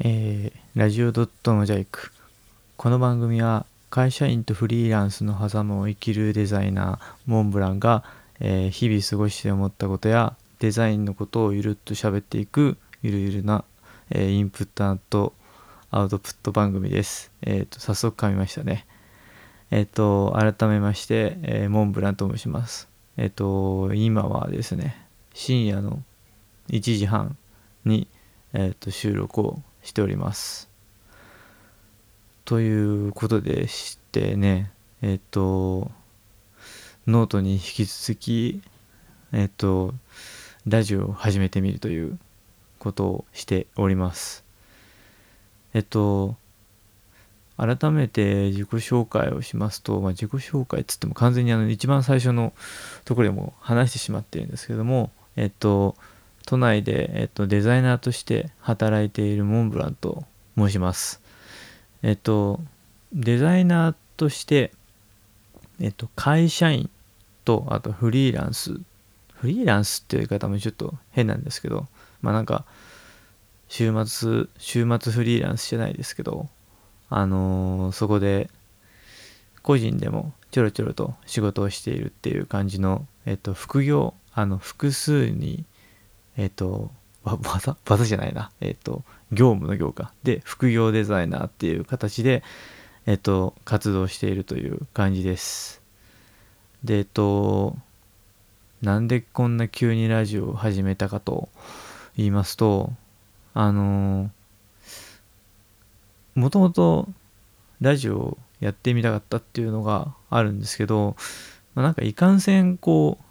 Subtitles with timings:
[0.00, 2.12] えー、ラジオドットモジャイク
[2.76, 8.04] この番組は会社員とフリーランスの狭間を生きるデザイナーモンブランが、
[8.38, 13.64] えー、日々過ごして思ったことやデザインのことをゆるっと喋っていくゆるゆるな、
[14.10, 15.32] えー、インプットと
[15.90, 17.32] アウトプット番組です。
[17.42, 18.86] えっ、と、早速噛みましたね。
[19.70, 22.88] えっ、と、改めまして、えモンブランと申します。
[23.16, 26.02] えっ、と、今はですね、深夜の
[26.68, 27.38] 1時半
[27.86, 28.06] に、
[28.52, 30.68] えっと収録をしております。
[32.44, 34.70] ということでしてね、
[35.02, 35.90] えっ、と、
[37.06, 38.62] ノートに引き続き、
[39.32, 39.94] えっ、と、
[40.66, 42.18] ラジオを始めてみるという
[42.78, 44.44] ことをしております。
[45.74, 46.36] えっと、
[47.56, 52.52] 改めて自己紹介をしますと、まあ、自己紹介っつっても完全にあの一番最初の
[53.04, 55.96] ところでも話してしまってるんですけども、えっと、
[56.48, 60.24] 都内で、えっと、デザイナーとして働いているモンブランと
[60.56, 61.20] 申します。
[62.02, 62.62] えっと、
[63.12, 64.72] デザイナーとして、
[65.78, 66.88] えっと、会社員
[67.44, 68.80] と、あとフリーランス。
[69.34, 71.86] フリーランスっていう言い方もちょっと変なんですけど、
[72.22, 72.64] まあなんか、
[73.68, 76.48] 週末、週末フリーランスじゃないですけど、
[77.10, 78.48] あのー、そこで、
[79.62, 85.66] 個人でもちょろちょろと仕事をしているっていう感じの、えっと、副業、あの、複数に
[86.38, 86.90] えっ、ー、と、
[87.24, 88.50] 技技じゃないな。
[88.60, 90.12] えっ、ー、と、業務の業か。
[90.22, 92.42] で、副業デザイナーっていう形で、
[93.04, 95.82] えっ、ー、と、活動しているという感じです。
[96.84, 97.76] で、えっと、
[98.80, 101.48] なんでこんな急にラジオを始めたかと
[102.16, 102.92] 言いますと、
[103.54, 104.30] あの
[106.36, 107.08] もともと
[107.80, 111.16] ラジオをやってみたかったっていうのがあるんですけど、
[111.74, 113.24] まあ、なんかいかんせんこう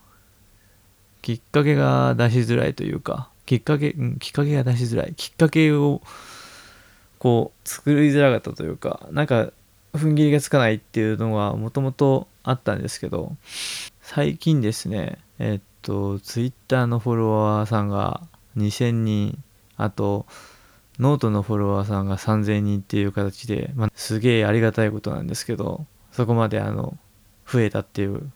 [1.28, 5.14] きっかけが出しづらいというか、きっかけ、うん、きっかけが出しづらい。
[5.14, 6.02] きっかけを、
[7.20, 9.52] こう、作りづらかったというか、なんか、
[9.94, 13.36] 踏ん切りがつかないっていうのはもともとあったんですけど、
[14.02, 18.21] 最近ですね、えっと、ツイッターのフォロワーさんが
[18.55, 19.43] 2000人、
[19.76, 20.27] あと、
[20.98, 26.98] ノートのフォロワーさんが3000人っていう形で、まあ、すげえありがたいことなんですけど、そこまであの、
[27.45, 28.32] 増えたっていう、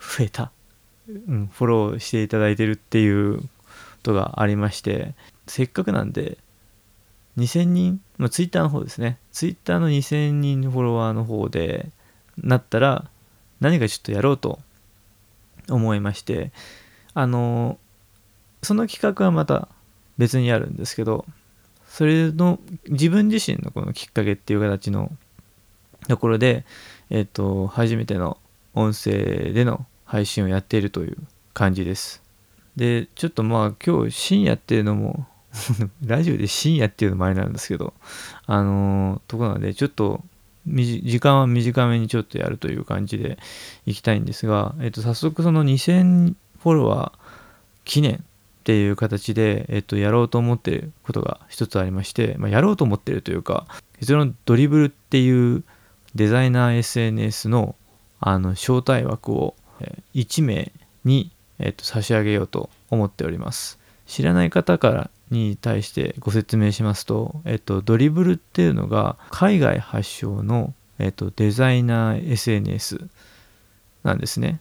[0.00, 0.50] 増えた？
[1.08, 3.46] うん、フォローしていただいてるっていうこ
[4.02, 5.14] とがありまして、
[5.46, 6.38] せっかくなんで、
[7.38, 9.18] 2000人、まあ、ツイッターの方ですね。
[9.32, 11.88] ツイッターの2000人フォロワーの方で
[12.36, 13.08] なったら、
[13.60, 14.58] 何かちょっとやろうと
[15.68, 16.52] 思いまして、
[17.14, 17.78] あの、
[18.62, 19.68] その企画はまた
[20.18, 21.24] 別にあるんですけど、
[21.88, 22.58] それの
[22.88, 25.10] 自分自身のこのきっかけっていう形の
[26.06, 26.64] ところで、
[27.08, 28.36] えっ、と、初めての
[28.74, 31.18] 音声での配信をやっているという
[31.52, 32.22] 感じです。
[32.76, 35.26] で、ちょっとまあ今日深夜っていうのも
[36.04, 37.92] ラジオで深夜っていうのもあれなんですけど、
[38.46, 40.24] あのー、ところなので、ちょっと
[40.66, 43.38] 時間は短めにちょっとやるという感じで
[43.84, 47.18] いきたいんですが、えっと、早速その2000フォロワー
[47.84, 48.18] 記念っ
[48.64, 53.66] ていう形で、えっと、やろうと思ってることが一つありまして、まあ、やろうと思ってるというか、
[54.02, 55.64] そのドリブルっていう
[56.14, 57.74] デザイナー SNS の
[58.20, 59.54] あの招待枠を
[60.14, 60.72] 1名
[61.04, 63.78] に、えっと、差し上げようと思っております。
[64.06, 73.08] 知らない方からに対してご説明しますと、えっと、ドリブルっていうのが海外発祥の、えっと、デザイナー SNS
[74.04, 74.60] なんですね。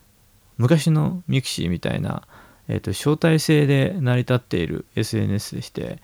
[0.58, 2.24] 昔の mixi みたいな、
[2.68, 6.00] えっと、招待制で成り立っている SNS でして、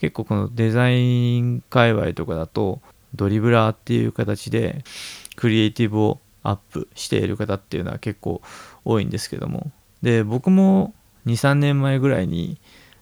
[0.00, 2.80] 結構このデザイン界隈とかだと、
[3.14, 4.84] Dribbbler っていう形で
[5.36, 8.42] クリエイティブをアップしている方っていうのは結構
[8.84, 9.70] 多いんですけども。
[10.02, 10.94] で僕も
[11.26, 12.58] 23年前ぐらいに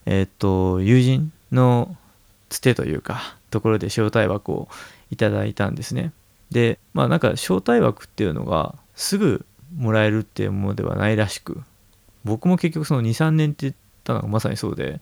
[0.07, 1.97] えっ、と友人の
[2.49, 4.69] つてというかところで招待枠を
[5.11, 6.13] いただいたんですね。
[6.51, 9.47] でまあなんか招待枠っていうのがすぐ
[9.77, 11.63] もらえるっていうものではないらしく
[12.25, 13.75] 僕も結局その23年って言っ
[14.05, 15.01] たのがまさにそうで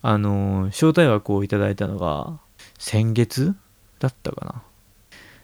[0.00, 2.38] あの招待枠をいただいたのが
[2.78, 3.54] 先月
[3.98, 4.62] だったかな。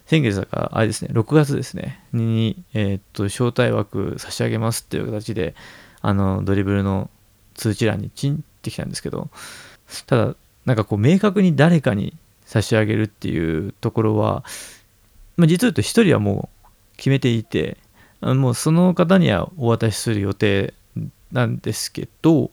[0.06, 5.54] 先月だから、あれですね、6月ですね、に、えー、っと、招待枠差し上げますっていう形で、
[6.02, 7.10] あの、ドリブルの
[7.54, 9.30] 通知欄にチンってきたんですけど、
[10.06, 10.36] ただ、
[10.66, 12.14] なんかこう、明確に誰かに
[12.44, 14.44] 差し上げるっていうところは、
[15.36, 17.78] まあ、実を言うと1人はもう決めていて、
[18.20, 20.74] もうその方にはお渡しする予定
[21.32, 22.50] なんですけど、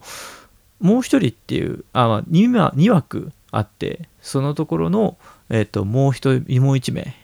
[0.80, 5.16] もう1人っていう、あ、まあ2、2枠あって、そのところの、
[5.48, 7.14] えっ、と、もう1人、もう1名、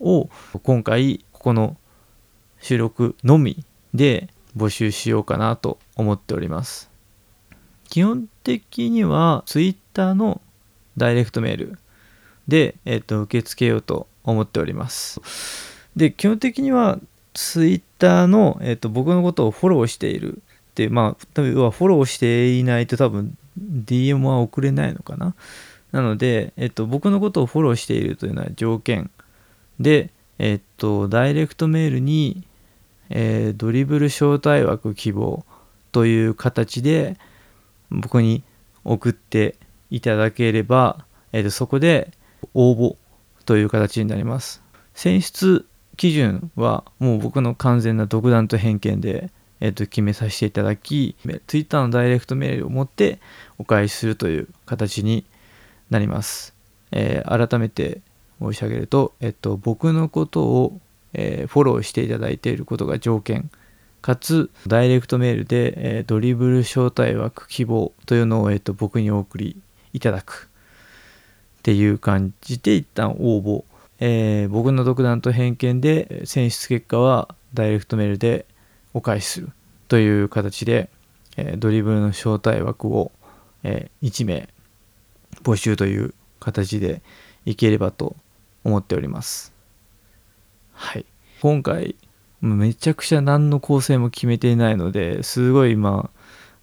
[0.00, 0.28] を
[0.62, 1.76] 今回ここの
[2.60, 3.64] 収録のみ
[3.94, 6.90] で募集しようかなと思っております。
[7.88, 10.40] 基本的には Twitter の
[10.96, 11.78] ダイレクトメール
[12.48, 15.20] で、えっと、受け付けようと思っております。
[15.94, 16.98] で、基本的には
[17.34, 25.34] Twitter の、えっと、僕のことをフォローしているって、まあ、多分はフォローしていないと多分 DM は送れないのかな。
[25.92, 29.10] なので、えっと、僕のことをフォローしているというのは条件
[29.80, 32.44] で、えっと、ダイレクトメールに、
[33.10, 35.44] えー、ドリブル招待枠希望
[35.92, 37.16] という形で
[37.90, 38.42] 僕に
[38.84, 39.56] 送って
[39.90, 42.12] いただければ、えっと、そこで
[42.54, 42.96] 応募
[43.44, 44.62] という形になります。
[44.94, 49.30] 選出基準はもう僕の完全な独断と偏見で、
[49.60, 53.18] えっと、決めさせていただき、Twitter のダイレクトメールを持って
[53.58, 55.24] お返しするという形に
[55.90, 56.54] なります。
[56.92, 58.00] えー、改めて
[58.40, 60.80] 申し上げると、えっと、僕のことを、
[61.14, 63.50] えー、フォローしていただいていることが条件、
[64.02, 69.60] かつ、ダイレクトメールで、えー、ドリブル招待枠希望というのを、えっと、僕にお送り
[69.92, 70.48] いただく。
[71.58, 73.64] っていう感じで一旦応募。
[73.98, 78.46] えー、僕の独断と偏見で選出結果はダイレクトメールで
[78.94, 79.50] お返しする。
[79.88, 80.88] という形で、
[81.36, 83.10] えー、ドリブルの招待枠を、
[83.64, 84.48] えー、1名
[85.42, 87.02] 募集という形で
[87.44, 88.14] いければと
[88.66, 89.52] 思っております。
[90.72, 91.06] はい。
[91.40, 91.96] 今回、
[92.42, 96.10] めちゃくちゃ何の構成も決めていないので、すごい今、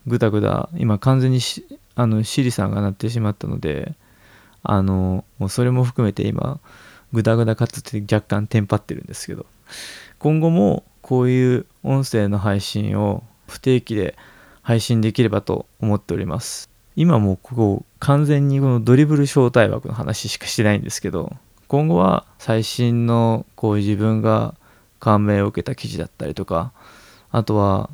[0.06, 1.40] ぐだぐだ、今完全に
[1.96, 3.94] あの、シリさんが鳴ってしまったので、
[4.64, 6.60] あの、もうそれも含めて今、
[7.12, 9.46] ぐだぐだかつて若干テンパってるんですけど、
[10.20, 14.16] 今後もこういう音声の配信を不定期で
[14.62, 16.70] 配信できればと思っております。
[16.96, 21.36] 今もうここ完全にこのドリブル招待枠の話しかしてないんですけど、
[21.74, 24.54] 今後は最新のこう自分が
[25.00, 26.72] 感銘を受けた記事だったりとか
[27.32, 27.90] あとは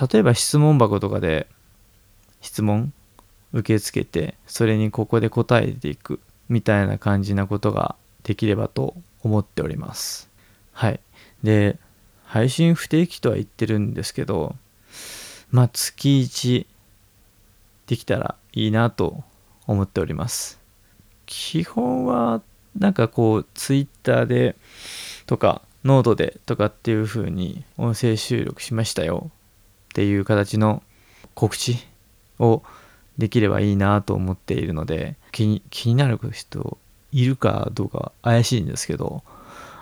[0.00, 1.48] 例えば質問箱とかで
[2.42, 2.92] 質問
[3.52, 8.94] 受け付けてそれにここで答えていくみたいな感じなことができればと
[9.24, 10.30] 思っております。
[10.70, 11.00] はい。
[11.42, 11.80] で
[12.24, 14.54] 配信不定期とは言ってるんですけど
[15.50, 16.66] まあ月1
[17.88, 19.24] できたらいいなと
[19.66, 20.60] 思っております。
[21.26, 22.42] 基本は
[22.78, 24.56] なんかこうツイッターで
[25.26, 29.30] とかノートでとかっていう風に音声収録しましたよ。
[29.90, 30.82] っていう形の
[31.34, 31.76] 告知
[32.38, 32.62] を
[33.18, 36.78] できればいいなと思っているので気に気になる人
[37.12, 39.22] いるかどうか怪しいんですけど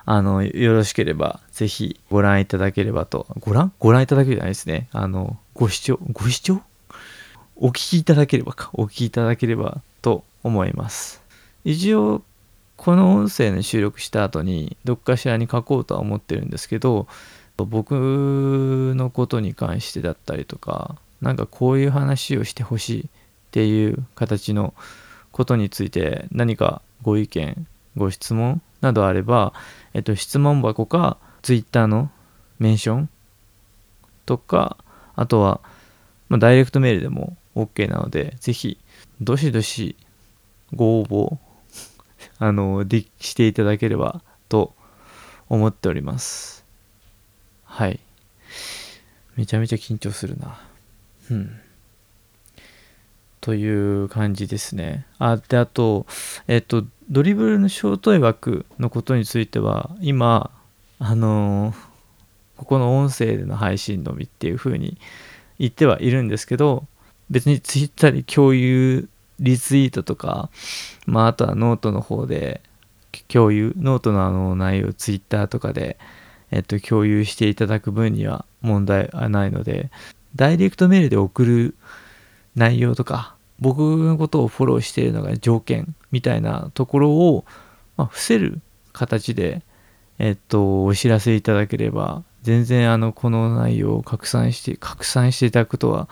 [0.05, 3.27] あのよろしければぜひご覧いただければと。
[3.39, 3.73] ご覧？
[3.79, 4.89] ご覧いただけるじゃないですね。
[4.91, 6.01] あのご視聴？
[6.13, 6.61] ご視聴？
[7.55, 8.71] お聞きいただければか。
[8.73, 11.23] お聞きいただければと思います。
[11.65, 12.23] 一応
[12.81, 17.09] この音声の収録した後にどっかしらに書こうとは思ってるんですけど
[17.59, 23.07] 僕のことに関してだったりとかなんかこういう話をしてほしいっ
[23.51, 24.73] ていう形の
[25.31, 27.67] ことについて何かご意見
[27.99, 29.53] ご質問などあれば、
[29.93, 32.11] えっと、質問箱か Twitter の
[32.59, 33.11] メンション
[34.25, 34.79] とか
[35.17, 35.61] あとは、
[36.31, 38.79] まあ、ダイレクトメールでも OK なのでぜひ
[39.21, 39.97] どしどし
[40.73, 41.37] ご応募
[42.39, 42.85] あの、
[43.21, 44.75] していただければと
[45.49, 46.65] 思っております。
[47.65, 48.01] はい。
[49.37, 50.61] めちゃめちゃ緊張するな。
[51.31, 51.61] うん。
[53.41, 55.07] という感じですね。
[55.19, 56.07] あ、で、あと、
[56.47, 60.51] えっと、ドリブルのショート枠のことについては、今、
[61.03, 61.75] あの
[62.59, 64.99] ここの音声での配信のみっていう風に
[65.59, 66.85] 言ってはいるんですけど、
[67.31, 69.09] 別にツイッターで共有
[69.41, 70.51] リツイートとか、
[71.07, 72.61] まあ、あとはノートの方で
[73.29, 75.99] 共有、ノートのあの内容、ツイッターとかで、
[76.51, 79.91] えっと、共有していただく分には問題はないので、
[80.37, 81.75] ダイレクトメールで送る
[82.55, 87.45] 内容とか、僕のことをフォローしているのが条件みたいなところを、
[87.97, 88.61] まあ、伏せる
[88.93, 89.63] 形で、
[90.19, 96.09] えっと、お知らせいただければ、全然あの、この内容を拡散して、拡散していただくことは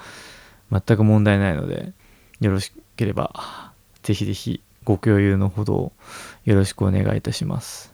[0.70, 1.92] 全く問題ないので、
[2.40, 5.92] よろしくければ、ぜひぜひご共有のほど
[6.44, 7.92] よろしくお願いいたします。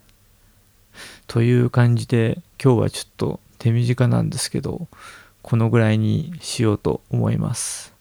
[1.27, 4.89] という感じで、今日はちょっと手短なんですけど、
[5.43, 7.93] このぐらいにしようと思います。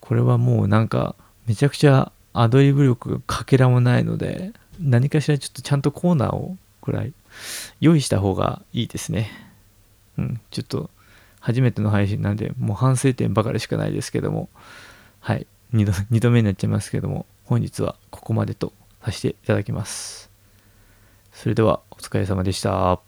[0.00, 7.12] これはもうなんか、めちゃくちゃアドリブ力がかけらもないので、何かしらちょっとちゃんとコーナーをくらい
[7.80, 9.30] 用意した方がいいですね。
[10.18, 10.90] うん、ちょっと
[11.40, 14.48] 初めての配信なんで、もう反省点ばかりしかないですけども、
[15.20, 15.46] はい。
[15.72, 18.72] 2度 ,2 度目になっちゃいますけども、本日はここまでと
[19.04, 20.30] させていただきます。
[21.32, 23.00] それではお疲れ様でした。